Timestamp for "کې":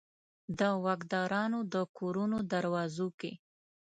3.19-3.31